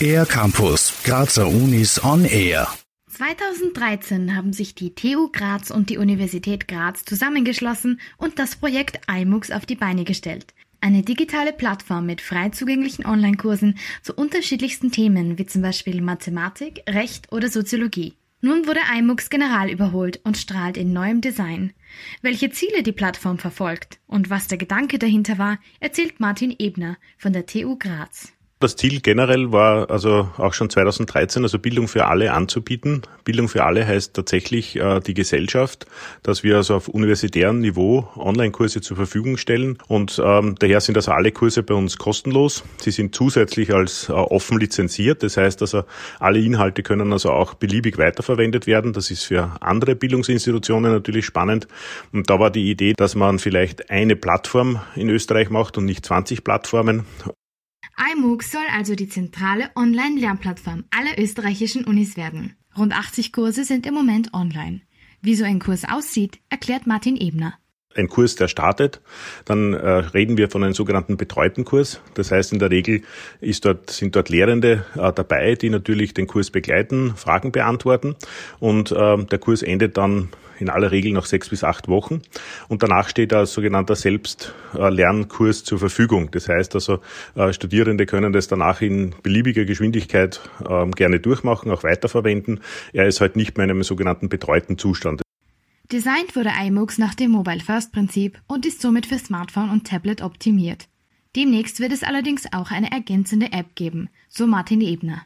Air 0.00 0.26
Campus, 0.26 0.92
Grazer 1.04 1.48
Unis 1.48 2.02
on 2.04 2.24
Air. 2.24 2.68
2013 3.10 4.36
haben 4.36 4.52
sich 4.52 4.74
die 4.74 4.94
TU 4.94 5.30
Graz 5.32 5.70
und 5.70 5.88
die 5.88 5.98
Universität 5.98 6.68
Graz 6.68 7.04
zusammengeschlossen 7.04 8.00
und 8.18 8.38
das 8.38 8.56
Projekt 8.56 9.00
iMOOCs 9.10 9.50
auf 9.50 9.64
die 9.64 9.74
Beine 9.74 10.04
gestellt. 10.04 10.52
Eine 10.80 11.02
digitale 11.02 11.52
Plattform 11.52 12.06
mit 12.06 12.20
frei 12.20 12.50
zugänglichen 12.50 13.06
Online-Kursen 13.06 13.78
zu 14.02 14.14
unterschiedlichsten 14.14 14.92
Themen 14.92 15.38
wie 15.38 15.46
zum 15.46 15.62
Beispiel 15.62 16.02
Mathematik, 16.02 16.82
Recht 16.88 17.32
oder 17.32 17.48
Soziologie. 17.48 18.14
Nun 18.46 18.68
wurde 18.68 18.78
iMOOCs 18.96 19.28
general 19.28 19.68
überholt 19.68 20.20
und 20.22 20.36
strahlt 20.36 20.76
in 20.76 20.92
neuem 20.92 21.20
Design. 21.20 21.72
Welche 22.22 22.48
Ziele 22.48 22.84
die 22.84 22.92
Plattform 22.92 23.38
verfolgt 23.38 23.98
und 24.06 24.30
was 24.30 24.46
der 24.46 24.56
Gedanke 24.56 25.00
dahinter 25.00 25.36
war, 25.36 25.58
erzählt 25.80 26.20
Martin 26.20 26.54
Ebner 26.56 26.96
von 27.18 27.32
der 27.32 27.46
TU 27.46 27.76
Graz. 27.76 28.35
Das 28.58 28.74
Ziel 28.74 29.02
generell 29.02 29.52
war 29.52 29.90
also 29.90 30.30
auch 30.38 30.54
schon 30.54 30.70
2013, 30.70 31.42
also 31.42 31.58
Bildung 31.58 31.88
für 31.88 32.06
alle 32.06 32.32
anzubieten. 32.32 33.02
Bildung 33.22 33.50
für 33.50 33.64
alle 33.64 33.86
heißt 33.86 34.14
tatsächlich 34.14 34.76
äh, 34.76 35.00
die 35.00 35.12
Gesellschaft, 35.12 35.84
dass 36.22 36.42
wir 36.42 36.56
also 36.56 36.76
auf 36.76 36.88
universitärem 36.88 37.60
Niveau 37.60 38.08
Online-Kurse 38.16 38.80
zur 38.80 38.96
Verfügung 38.96 39.36
stellen 39.36 39.76
und 39.88 40.18
ähm, 40.24 40.54
daher 40.58 40.80
sind 40.80 40.96
also 40.96 41.12
alle 41.12 41.32
Kurse 41.32 41.62
bei 41.62 41.74
uns 41.74 41.98
kostenlos. 41.98 42.64
Sie 42.80 42.92
sind 42.92 43.14
zusätzlich 43.14 43.74
als 43.74 44.08
äh, 44.08 44.12
offen 44.12 44.58
lizenziert, 44.58 45.22
das 45.22 45.36
heißt 45.36 45.60
also 45.60 45.84
alle 46.18 46.38
Inhalte 46.38 46.82
können 46.82 47.12
also 47.12 47.32
auch 47.32 47.52
beliebig 47.52 47.98
weiterverwendet 47.98 48.66
werden. 48.66 48.94
Das 48.94 49.10
ist 49.10 49.24
für 49.24 49.50
andere 49.60 49.96
Bildungsinstitutionen 49.96 50.92
natürlich 50.92 51.26
spannend 51.26 51.68
und 52.10 52.30
da 52.30 52.40
war 52.40 52.50
die 52.50 52.70
Idee, 52.70 52.94
dass 52.96 53.16
man 53.16 53.38
vielleicht 53.38 53.90
eine 53.90 54.16
Plattform 54.16 54.80
in 54.94 55.10
Österreich 55.10 55.50
macht 55.50 55.76
und 55.76 55.84
nicht 55.84 56.06
20 56.06 56.42
Plattformen 56.42 57.04
iMOOC 57.98 58.42
soll 58.42 58.64
also 58.72 58.94
die 58.94 59.08
zentrale 59.08 59.70
Online-Lernplattform 59.74 60.84
aller 60.90 61.18
österreichischen 61.18 61.84
Unis 61.84 62.16
werden. 62.16 62.56
Rund 62.76 62.92
80 62.92 63.32
Kurse 63.32 63.64
sind 63.64 63.86
im 63.86 63.94
Moment 63.94 64.34
online. 64.34 64.82
Wie 65.22 65.34
so 65.34 65.44
ein 65.44 65.58
Kurs 65.58 65.84
aussieht, 65.88 66.38
erklärt 66.50 66.86
Martin 66.86 67.16
Ebner 67.16 67.54
ein 67.96 68.08
Kurs, 68.08 68.34
der 68.36 68.48
startet, 68.48 69.00
dann 69.44 69.72
äh, 69.72 69.88
reden 69.88 70.36
wir 70.36 70.50
von 70.50 70.62
einem 70.62 70.74
sogenannten 70.74 71.16
betreuten 71.16 71.64
Kurs. 71.64 72.00
Das 72.14 72.30
heißt, 72.30 72.52
in 72.52 72.58
der 72.58 72.70
Regel 72.70 73.02
ist 73.40 73.64
dort, 73.64 73.90
sind 73.90 74.14
dort 74.14 74.28
Lehrende 74.28 74.84
äh, 74.96 75.12
dabei, 75.12 75.54
die 75.54 75.70
natürlich 75.70 76.14
den 76.14 76.26
Kurs 76.26 76.50
begleiten, 76.50 77.14
Fragen 77.16 77.52
beantworten 77.52 78.16
und 78.60 78.92
äh, 78.92 79.24
der 79.24 79.38
Kurs 79.38 79.62
endet 79.62 79.96
dann 79.96 80.28
in 80.58 80.70
aller 80.70 80.90
Regel 80.90 81.12
nach 81.12 81.26
sechs 81.26 81.48
bis 81.48 81.64
acht 81.64 81.88
Wochen. 81.88 82.22
Und 82.68 82.82
danach 82.82 83.08
steht 83.08 83.32
ein 83.32 83.46
sogenannter 83.46 83.96
Selbstlernkurs 83.96 85.64
zur 85.64 85.78
Verfügung. 85.78 86.30
Das 86.30 86.48
heißt 86.48 86.74
also, 86.74 87.00
äh, 87.34 87.52
Studierende 87.52 88.06
können 88.06 88.32
das 88.32 88.48
danach 88.48 88.80
in 88.80 89.14
beliebiger 89.22 89.64
Geschwindigkeit 89.64 90.40
ähm, 90.68 90.92
gerne 90.92 91.20
durchmachen, 91.20 91.70
auch 91.70 91.84
weiterverwenden. 91.84 92.60
Er 92.92 93.06
ist 93.06 93.20
halt 93.20 93.36
nicht 93.36 93.56
mehr 93.56 93.64
in 93.64 93.70
einem 93.70 93.82
sogenannten 93.82 94.28
betreuten 94.28 94.78
Zustand. 94.78 95.22
Designt 95.92 96.34
wurde 96.34 96.50
iMOOCs 96.60 96.98
nach 96.98 97.14
dem 97.14 97.30
Mobile 97.30 97.60
First 97.60 97.92
Prinzip 97.92 98.40
und 98.48 98.66
ist 98.66 98.80
somit 98.80 99.06
für 99.06 99.18
Smartphone 99.18 99.70
und 99.70 99.86
Tablet 99.86 100.20
optimiert. 100.20 100.88
Demnächst 101.36 101.80
wird 101.80 101.92
es 101.92 102.02
allerdings 102.02 102.44
auch 102.52 102.70
eine 102.70 102.90
ergänzende 102.90 103.52
App 103.52 103.74
geben, 103.76 104.08
so 104.28 104.46
Martin 104.46 104.80
Ebner. 104.80 105.22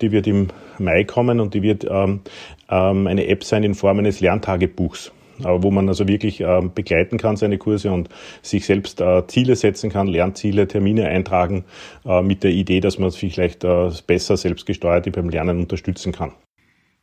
Die 0.00 0.10
wird 0.10 0.26
im 0.26 0.48
Mai 0.78 1.04
kommen 1.04 1.40
und 1.40 1.54
die 1.54 1.62
wird 1.62 1.86
ähm, 1.88 2.20
ähm, 2.68 3.06
eine 3.06 3.26
App 3.28 3.44
sein 3.44 3.62
in 3.62 3.74
Form 3.74 3.98
eines 3.98 4.20
Lerntagebuchs 4.20 5.12
wo 5.38 5.70
man 5.70 5.88
also 5.88 6.06
wirklich 6.06 6.40
ähm, 6.40 6.72
begleiten 6.74 7.18
kann 7.18 7.36
seine 7.36 7.58
Kurse 7.58 7.92
und 7.92 8.08
sich 8.42 8.66
selbst 8.66 9.00
äh, 9.00 9.26
Ziele 9.26 9.56
setzen 9.56 9.90
kann, 9.90 10.06
Lernziele, 10.06 10.68
Termine 10.68 11.08
eintragen, 11.08 11.64
äh, 12.04 12.22
mit 12.22 12.44
der 12.44 12.52
Idee, 12.52 12.80
dass 12.80 12.98
man 12.98 13.10
sich 13.10 13.34
vielleicht 13.34 13.64
äh, 13.64 13.90
besser 14.06 14.36
selbstgesteuert 14.36 15.10
beim 15.12 15.28
Lernen 15.28 15.60
unterstützen 15.60 16.12
kann. 16.12 16.32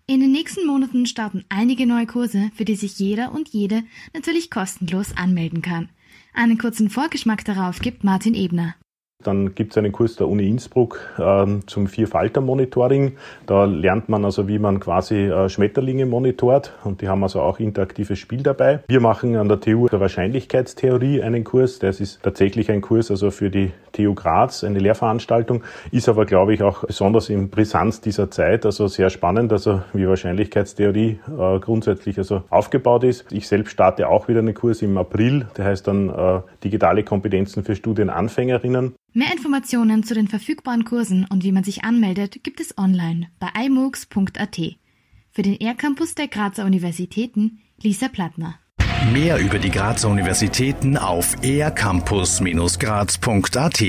In 0.07 0.19
den 0.19 0.31
nächsten 0.31 0.65
Monaten 0.65 1.05
starten 1.05 1.45
einige 1.49 1.85
neue 1.85 2.05
Kurse, 2.05 2.51
für 2.55 2.65
die 2.65 2.75
sich 2.75 2.99
jeder 2.99 3.33
und 3.33 3.49
jede 3.49 3.83
natürlich 4.13 4.49
kostenlos 4.49 5.15
anmelden 5.15 5.61
kann. 5.61 5.89
Einen 6.33 6.57
kurzen 6.57 6.89
Vorgeschmack 6.89 7.45
darauf 7.45 7.79
gibt 7.79 8.03
Martin 8.03 8.33
Ebner. 8.33 8.75
Dann 9.23 9.55
gibt 9.55 9.71
es 9.71 9.77
einen 9.77 9.91
Kurs 9.91 10.15
der 10.15 10.27
Uni 10.27 10.47
Innsbruck 10.47 10.99
äh, 11.17 11.45
zum 11.65 11.87
Vierfalter-Monitoring. 11.87 13.17
Da 13.45 13.65
lernt 13.65 14.09
man 14.09 14.25
also, 14.25 14.47
wie 14.47 14.59
man 14.59 14.79
quasi 14.79 15.27
äh, 15.27 15.49
Schmetterlinge 15.49 16.05
monitort 16.05 16.73
und 16.83 17.01
die 17.01 17.07
haben 17.07 17.23
also 17.23 17.41
auch 17.41 17.59
interaktives 17.59 18.19
Spiel 18.19 18.43
dabei. 18.43 18.79
Wir 18.87 19.01
machen 19.01 19.35
an 19.35 19.47
der 19.47 19.59
TU 19.59 19.87
der 19.87 19.99
Wahrscheinlichkeitstheorie 19.99 21.21
einen 21.21 21.43
Kurs. 21.43 21.79
Das 21.79 21.99
ist 21.99 22.21
tatsächlich 22.23 22.71
ein 22.71 22.81
Kurs 22.81 23.11
also 23.11 23.31
für 23.31 23.49
die 23.49 23.71
TU 23.91 24.13
Graz, 24.13 24.63
eine 24.63 24.79
Lehrveranstaltung, 24.79 25.63
ist 25.91 26.09
aber, 26.09 26.25
glaube 26.25 26.53
ich, 26.53 26.63
auch 26.63 26.85
besonders 26.85 27.29
in 27.29 27.49
Brisanz 27.49 28.01
dieser 28.01 28.31
Zeit, 28.31 28.65
also 28.65 28.87
sehr 28.87 29.09
spannend, 29.09 29.51
also 29.51 29.81
wie 29.93 30.07
Wahrscheinlichkeitstheorie 30.07 31.19
äh, 31.27 31.59
grundsätzlich 31.59 32.17
also 32.17 32.43
aufgebaut 32.49 33.03
ist. 33.03 33.31
Ich 33.31 33.47
selbst 33.47 33.71
starte 33.71 34.07
auch 34.07 34.27
wieder 34.27 34.39
einen 34.39 34.53
Kurs 34.53 34.81
im 34.81 34.97
April, 34.97 35.47
der 35.57 35.65
heißt 35.65 35.87
dann 35.87 36.09
äh, 36.09 36.41
digitale 36.63 37.03
Kompetenzen 37.03 37.63
für 37.63 37.75
Studienanfängerinnen. 37.75 38.95
Mehr 39.13 39.33
Informationen 39.33 40.03
zu 40.03 40.13
den 40.13 40.29
verfügbaren 40.29 40.85
Kursen 40.85 41.27
und 41.29 41.43
wie 41.43 41.51
man 41.51 41.65
sich 41.65 41.83
anmeldet, 41.83 42.45
gibt 42.45 42.61
es 42.61 42.77
online 42.77 43.27
bei 43.39 43.49
imoocs.at. 43.65 44.61
Für 45.31 45.41
den 45.41 45.59
R-Campus 45.59 46.15
der 46.15 46.29
Grazer 46.29 46.63
Universitäten 46.63 47.59
Lisa 47.81 48.07
Plattner. 48.07 48.57
Mehr 49.11 49.37
über 49.39 49.59
die 49.59 49.69
Grazer 49.69 50.07
Universitäten 50.07 50.95
auf 50.95 51.35
ercampus-graz.at 51.43 53.81